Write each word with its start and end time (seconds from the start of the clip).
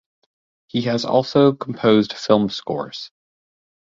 He 0.65 0.81
has 0.85 1.05
also 1.05 1.53
composed 1.53 2.13
film 2.13 2.49
scores. 2.49 3.11